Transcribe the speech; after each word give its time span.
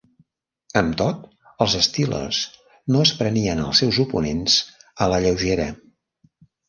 Amb 0.79 0.95
tot, 1.01 1.27
els 1.65 1.75
Steelers 1.87 2.39
no 2.95 3.03
es 3.09 3.11
prenien 3.21 3.61
els 3.67 3.83
seus 3.85 4.01
oponents 4.05 4.57
a 5.07 5.13
la 5.13 5.21
lleugera. 5.27 5.69